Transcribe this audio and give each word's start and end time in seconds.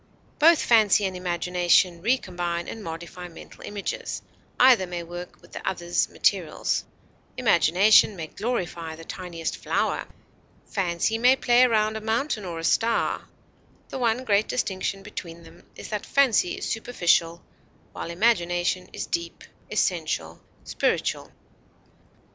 Both 0.39 0.63
fancy 0.63 1.05
and 1.05 1.15
imagination 1.15 2.01
recombine 2.01 2.67
and 2.67 2.83
modify 2.83 3.27
mental 3.27 3.61
images; 3.63 4.23
either 4.59 4.87
may 4.87 5.03
work 5.03 5.39
with 5.43 5.51
the 5.51 5.63
other's 5.69 6.09
materials; 6.09 6.85
imagination 7.37 8.15
may 8.15 8.25
glorify 8.25 8.95
the 8.95 9.05
tiniest 9.05 9.57
flower; 9.57 10.07
fancy 10.65 11.19
may 11.19 11.35
play 11.35 11.61
around 11.65 11.97
a 11.97 12.01
mountain 12.01 12.45
or 12.45 12.57
a 12.57 12.63
star; 12.63 13.25
the 13.89 13.99
one 13.99 14.23
great 14.25 14.47
distinction 14.47 15.03
between 15.03 15.43
them 15.43 15.67
is 15.75 15.89
that 15.89 16.03
fancy 16.07 16.57
is 16.57 16.67
superficial, 16.67 17.43
while 17.91 18.09
imagination 18.09 18.89
is 18.91 19.05
deep, 19.05 19.43
essential, 19.69 20.41
spiritual. 20.63 21.31